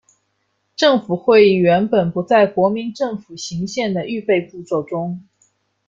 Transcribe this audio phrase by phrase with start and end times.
[0.75, 5.23] 政协会议原本不在国民政府行宪的预备步骤中。